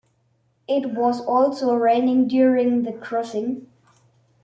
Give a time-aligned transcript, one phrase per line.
[0.67, 3.67] It was also raining during the crossing.